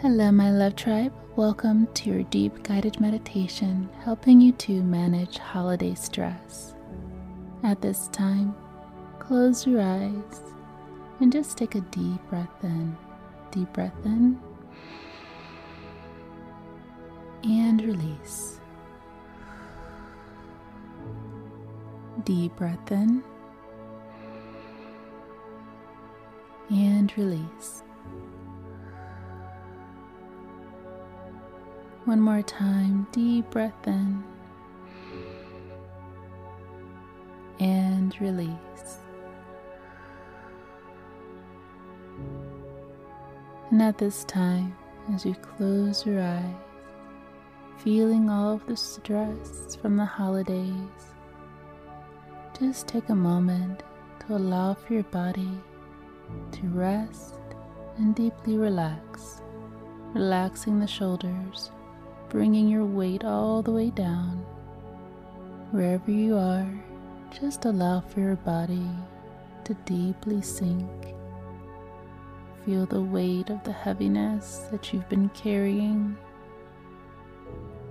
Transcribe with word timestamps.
Hello, 0.00 0.30
my 0.30 0.52
love 0.52 0.76
tribe. 0.76 1.12
Welcome 1.34 1.88
to 1.94 2.08
your 2.08 2.22
deep 2.22 2.62
guided 2.62 3.00
meditation, 3.00 3.88
helping 4.04 4.40
you 4.40 4.52
to 4.52 4.80
manage 4.84 5.38
holiday 5.38 5.96
stress. 5.96 6.76
At 7.64 7.82
this 7.82 8.06
time, 8.12 8.54
close 9.18 9.66
your 9.66 9.80
eyes 9.80 10.40
and 11.18 11.32
just 11.32 11.58
take 11.58 11.74
a 11.74 11.80
deep 11.80 12.20
breath 12.30 12.62
in. 12.62 12.96
Deep 13.50 13.72
breath 13.72 13.92
in 14.04 14.38
and 17.42 17.82
release. 17.82 18.60
Deep 22.22 22.54
breath 22.54 22.92
in 22.92 23.24
and 26.70 27.12
release. 27.18 27.82
One 32.08 32.22
more 32.22 32.40
time, 32.40 33.06
deep 33.12 33.50
breath 33.50 33.86
in 33.86 34.24
and 37.60 38.18
release. 38.18 38.96
And 43.70 43.82
at 43.82 43.98
this 43.98 44.24
time, 44.24 44.74
as 45.12 45.26
you 45.26 45.34
close 45.34 46.06
your 46.06 46.22
eyes, 46.22 46.54
feeling 47.76 48.30
all 48.30 48.54
of 48.54 48.64
the 48.64 48.74
stress 48.78 49.76
from 49.76 49.98
the 49.98 50.06
holidays, 50.06 51.12
just 52.58 52.88
take 52.88 53.10
a 53.10 53.14
moment 53.14 53.82
to 54.20 54.36
allow 54.36 54.72
for 54.72 54.94
your 54.94 55.02
body 55.02 55.60
to 56.52 56.66
rest 56.68 57.34
and 57.98 58.14
deeply 58.14 58.56
relax, 58.56 59.42
relaxing 60.14 60.80
the 60.80 60.86
shoulders, 60.86 61.70
bringing 62.28 62.68
your 62.68 62.84
weight 62.84 63.24
all 63.24 63.62
the 63.62 63.70
way 63.70 63.90
down. 63.90 64.44
Wherever 65.70 66.10
you 66.10 66.36
are, 66.36 66.68
just 67.30 67.64
allow 67.64 68.00
for 68.00 68.20
your 68.20 68.36
body 68.36 68.88
to 69.64 69.74
deeply 69.84 70.42
sink. 70.42 70.88
Feel 72.64 72.86
the 72.86 73.00
weight 73.00 73.50
of 73.50 73.62
the 73.64 73.72
heaviness 73.72 74.66
that 74.70 74.92
you've 74.92 75.08
been 75.08 75.28
carrying. 75.30 76.16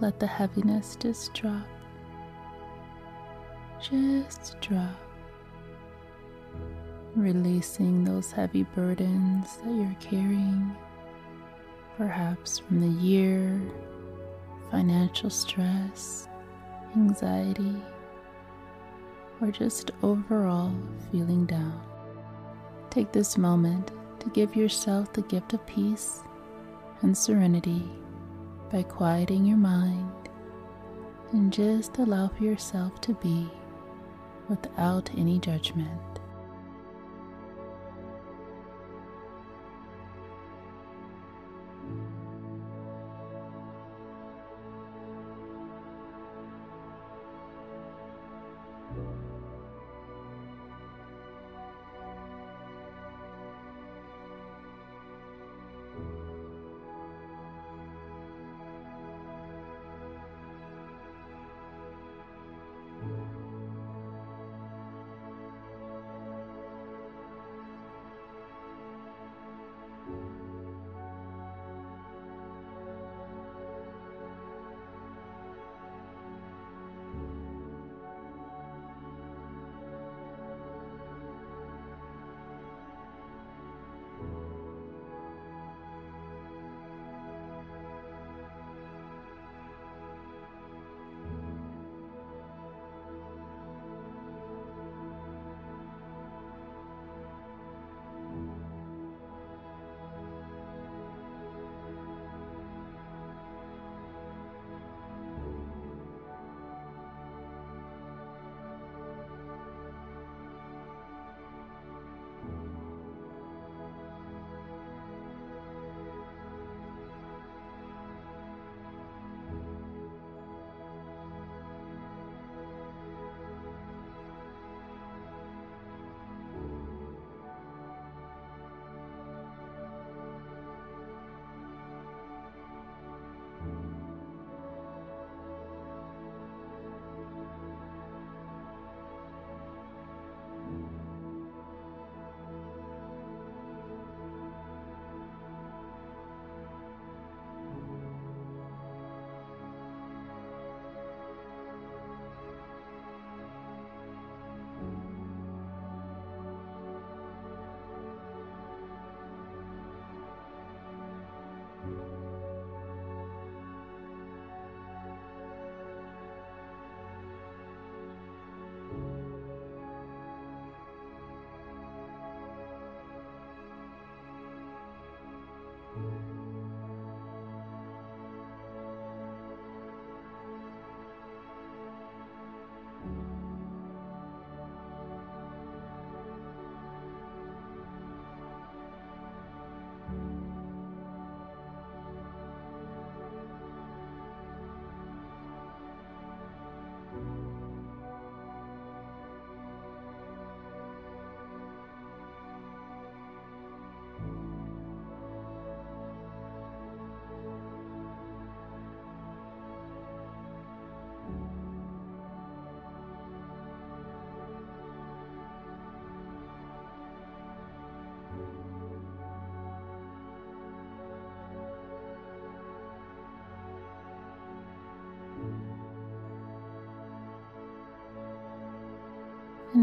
Let 0.00 0.18
the 0.20 0.26
heaviness 0.26 0.96
just 0.96 1.34
drop. 1.34 1.66
Just 3.80 4.56
drop 4.60 4.96
releasing 7.16 8.04
those 8.04 8.32
heavy 8.32 8.62
burdens 8.74 9.56
that 9.58 9.74
you're 9.74 9.96
carrying, 10.00 10.74
perhaps 11.96 12.58
from 12.58 12.80
the 12.80 13.02
year, 13.02 13.60
financial 14.70 15.30
stress, 15.30 16.28
anxiety, 16.96 17.76
or 19.40 19.50
just 19.50 19.90
overall 20.02 20.72
feeling 21.10 21.46
down. 21.46 21.80
Take 22.90 23.12
this 23.12 23.36
moment 23.38 23.90
to 24.20 24.28
give 24.30 24.54
yourself 24.54 25.12
the 25.12 25.22
gift 25.22 25.54
of 25.54 25.66
peace 25.66 26.20
and 27.02 27.16
serenity 27.16 27.90
by 28.70 28.82
quieting 28.82 29.44
your 29.44 29.56
mind 29.56 30.12
and 31.32 31.52
just 31.52 31.98
allow 31.98 32.28
for 32.28 32.44
yourself 32.44 33.00
to 33.00 33.14
be 33.14 33.48
without 34.48 35.10
any 35.16 35.38
judgment. 35.38 36.19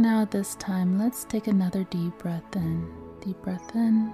Now 0.01 0.25
this 0.25 0.55
time, 0.55 0.99
let's 0.99 1.23
take 1.23 1.47
another 1.47 1.83
deep 1.85 2.17
breath 2.17 2.55
in. 2.55 2.91
Deep 3.21 3.41
breath 3.41 3.73
in. 3.73 4.13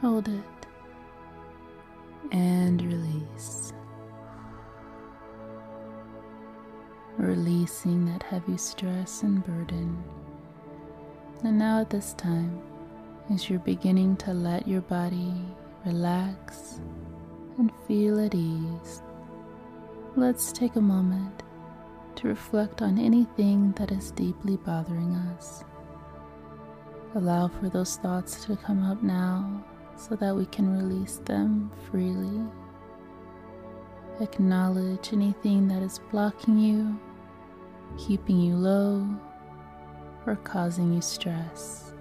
Hold 0.00 0.28
it. 0.28 0.66
And 2.32 2.82
release. 2.82 3.72
Releasing 7.18 8.06
that 8.06 8.22
heavy 8.24 8.56
stress 8.56 9.22
and 9.22 9.44
burden. 9.44 10.02
And 11.44 11.58
now 11.58 11.80
at 11.80 11.90
this 11.90 12.14
time, 12.14 12.60
as 13.32 13.48
you're 13.48 13.60
beginning 13.60 14.16
to 14.16 14.32
let 14.32 14.66
your 14.66 14.80
body 14.80 15.34
relax 15.86 16.80
and 17.58 17.70
feel 17.86 18.18
at 18.24 18.34
ease, 18.34 19.02
let's 20.16 20.52
take 20.52 20.76
a 20.76 20.80
moment 20.80 21.42
to 22.16 22.28
reflect 22.28 22.82
on 22.82 22.98
anything 22.98 23.72
that 23.72 23.90
is 23.90 24.10
deeply 24.12 24.56
bothering 24.56 25.14
us. 25.14 25.64
Allow 27.14 27.48
for 27.48 27.68
those 27.68 27.96
thoughts 27.96 28.44
to 28.44 28.56
come 28.56 28.84
up 28.84 29.02
now 29.02 29.64
so 29.96 30.16
that 30.16 30.34
we 30.34 30.46
can 30.46 30.76
release 30.76 31.20
them 31.24 31.70
freely. 31.90 32.40
Acknowledge 34.20 35.12
anything 35.12 35.68
that 35.68 35.82
is 35.82 36.00
blocking 36.10 36.58
you, 36.58 36.98
keeping 37.98 38.40
you 38.40 38.56
low, 38.56 39.06
or 40.26 40.36
causing 40.36 40.92
you 40.92 41.00
stress. 41.00 41.91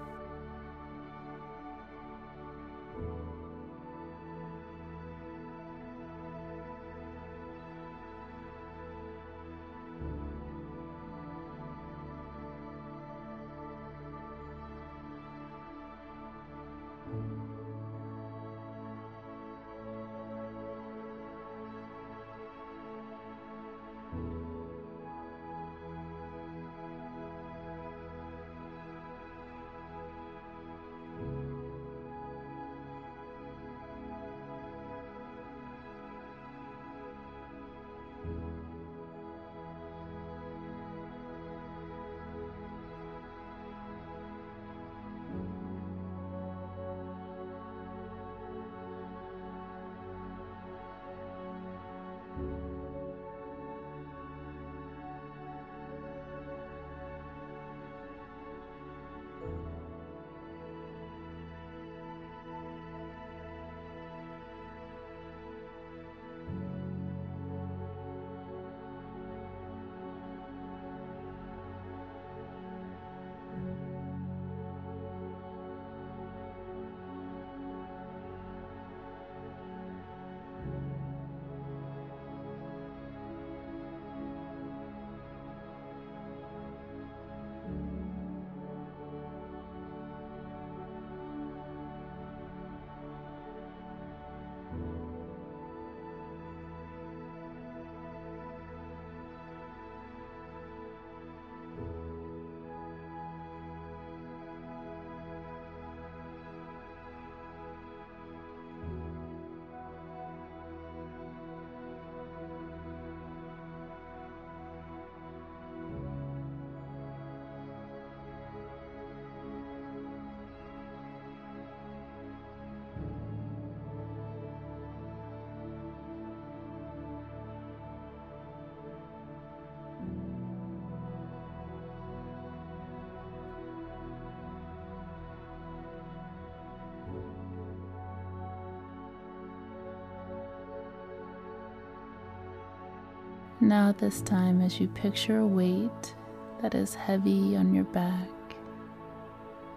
Now, 143.63 143.91
this 143.91 144.21
time, 144.21 144.59
as 144.59 144.79
you 144.79 144.87
picture 144.87 145.37
a 145.37 145.45
weight 145.45 146.15
that 146.63 146.73
is 146.73 146.95
heavy 146.95 147.55
on 147.55 147.75
your 147.75 147.83
back, 147.83 148.27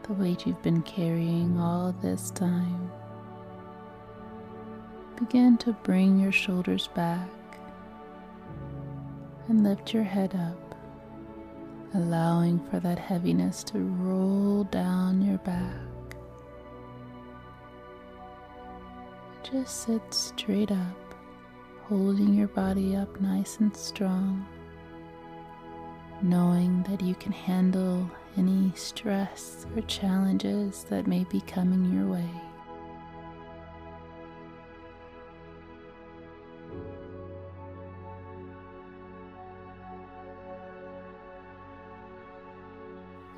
the 0.04 0.14
weight 0.14 0.46
you've 0.46 0.62
been 0.62 0.80
carrying 0.80 1.60
all 1.60 1.94
this 2.00 2.30
time, 2.30 2.90
begin 5.18 5.58
to 5.58 5.74
bring 5.82 6.18
your 6.18 6.32
shoulders 6.32 6.88
back 6.94 7.28
and 9.48 9.62
lift 9.62 9.92
your 9.92 10.02
head 10.02 10.34
up, 10.34 10.74
allowing 11.92 12.66
for 12.70 12.80
that 12.80 12.98
heaviness 12.98 13.62
to 13.64 13.80
roll 13.80 14.64
down 14.64 15.20
your 15.20 15.38
back. 15.38 16.16
Just 19.42 19.82
sit 19.82 20.14
straight 20.14 20.72
up 20.72 21.03
holding 21.88 22.32
your 22.32 22.48
body 22.48 22.96
up 22.96 23.20
nice 23.20 23.58
and 23.58 23.76
strong, 23.76 24.46
knowing 26.22 26.82
that 26.88 27.02
you 27.02 27.14
can 27.16 27.32
handle 27.32 28.10
any 28.38 28.72
stress 28.74 29.66
or 29.76 29.82
challenges 29.82 30.84
that 30.84 31.06
may 31.06 31.24
be 31.24 31.40
coming 31.42 31.92
your 31.92 32.06
way. 32.06 32.28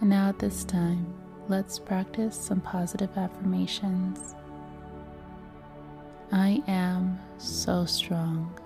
And 0.01 0.11
now 0.11 0.29
at 0.29 0.39
this 0.39 0.63
time, 0.63 1.13
let's 1.49 1.81
practice 1.81 2.37
some 2.37 2.61
positive 2.61 3.17
affirmations. 3.17 4.37
I 6.33 6.63
am 6.67 7.21
so 7.39 7.85
strong. 7.85 8.59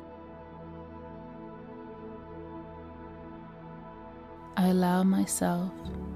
I 4.57 4.69
allow 4.69 5.03
myself 5.03 5.71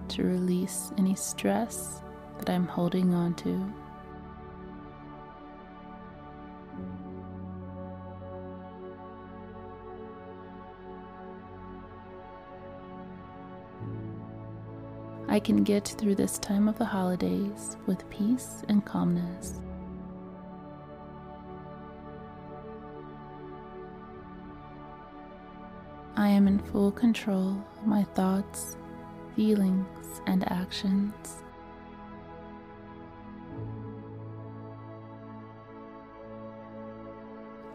to 0.09 0.23
release 0.23 0.93
any 0.99 1.15
stress 1.15 2.03
that 2.39 2.51
I'm 2.51 2.67
holding 2.67 3.15
on 3.15 3.35
to. 3.37 3.73
I 15.29 15.41
can 15.41 15.65
get 15.65 15.89
through 15.99 16.15
this 16.15 16.39
time 16.39 16.69
of 16.69 16.79
the 16.79 16.85
holidays 16.85 17.77
with 17.87 18.09
peace 18.09 18.63
and 18.69 18.85
calmness. 18.85 19.61
am 26.45 26.49
in 26.49 26.59
full 26.59 26.93
control 26.93 27.57
of 27.79 27.87
my 27.87 28.03
thoughts, 28.03 28.77
feelings, 29.35 30.21
and 30.27 30.47
actions. 30.53 31.43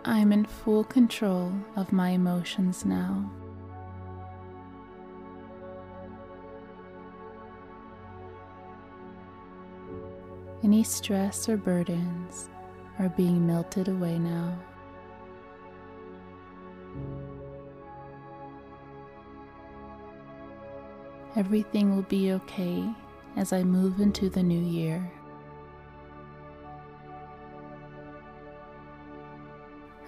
I 0.05 0.19
am 0.19 0.31
in 0.31 0.45
full 0.45 0.83
control 0.83 1.51
of 1.75 1.91
my 1.91 2.09
emotions 2.09 2.85
now. 2.85 3.31
Any 10.63 10.83
stress 10.83 11.49
or 11.49 11.57
burdens 11.57 12.49
are 12.99 13.09
being 13.09 13.47
melted 13.47 13.87
away 13.87 14.19
now. 14.19 14.59
Everything 21.35 21.95
will 21.95 22.03
be 22.03 22.31
okay 22.33 22.83
as 23.35 23.53
I 23.53 23.63
move 23.63 23.99
into 23.99 24.29
the 24.29 24.43
new 24.43 24.59
year. 24.59 25.11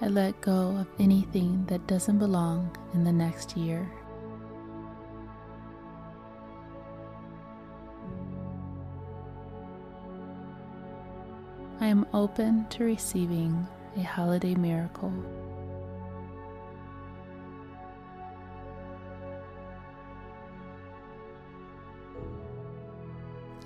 I 0.01 0.07
let 0.07 0.41
go 0.41 0.75
of 0.77 0.87
anything 0.99 1.63
that 1.67 1.85
doesn't 1.85 2.17
belong 2.17 2.75
in 2.95 3.03
the 3.03 3.13
next 3.13 3.55
year. 3.55 3.87
I 11.79 11.85
am 11.85 12.07
open 12.13 12.67
to 12.69 12.83
receiving 12.83 13.67
a 13.95 14.01
holiday 14.01 14.55
miracle. 14.55 15.13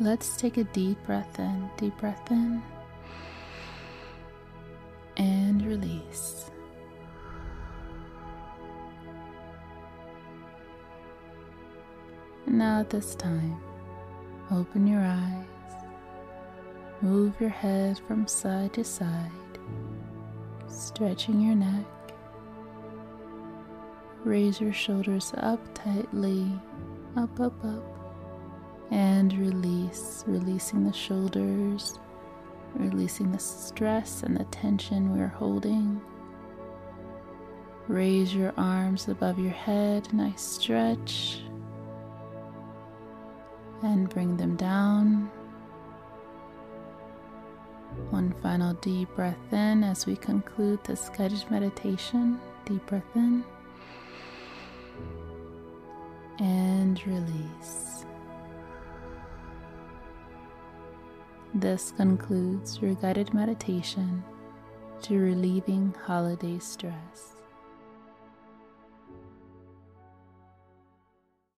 Let's 0.02 0.36
take 0.36 0.58
a 0.58 0.66
deep 0.66 1.02
breath 1.06 1.40
in, 1.40 1.70
deep 1.78 1.98
breath 1.98 2.30
in, 2.30 2.62
and 5.16 5.66
release. 5.66 6.52
Now, 12.46 12.82
at 12.82 12.90
this 12.90 13.16
time, 13.16 13.58
open 14.52 14.86
your 14.86 15.00
eyes, 15.00 15.46
move 17.02 17.40
your 17.40 17.50
head 17.50 17.98
from 18.06 18.28
side 18.28 18.74
to 18.74 18.84
side, 18.84 19.32
stretching 20.68 21.40
your 21.40 21.56
neck. 21.56 21.86
Raise 24.26 24.60
your 24.60 24.74
shoulders 24.74 25.32
up 25.38 25.62
tightly, 25.74 26.52
up, 27.16 27.40
up, 27.40 27.64
up 27.64 28.05
and 28.92 29.34
release, 29.38 30.24
releasing 30.28 30.86
the 30.86 30.94
shoulders, 30.94 32.00
releasing 32.76 33.32
the 33.32 33.40
stress 33.40 34.24
and 34.24 34.38
the 34.38 34.44
tension 34.46 35.18
we're 35.18 35.28
holding. 35.28 36.02
Raise 37.88 38.34
your 38.34 38.54
arms 38.58 39.08
above 39.08 39.38
your 39.38 39.52
head, 39.52 40.12
nice 40.14 40.42
stretch, 40.42 41.42
and 43.84 44.10
bring 44.10 44.38
them 44.38 44.56
down. 44.56 45.30
One 48.10 48.34
final 48.42 48.74
deep 48.76 49.14
breath 49.16 49.54
in 49.54 49.84
as 49.84 50.06
we 50.06 50.16
conclude 50.16 50.84
this 50.84 51.10
guided 51.10 51.46
meditation. 51.50 52.40
Deep 52.66 52.86
breath 52.88 53.04
in 53.16 53.44
and 56.40 57.06
release. 57.08 57.95
This 61.56 61.94
concludes 61.96 62.82
your 62.82 62.96
guided 62.96 63.34
meditation 63.34 64.26
to 65.04 65.18
relieving 65.18 65.96
holiday 66.04 66.60
stress. 66.60 67.35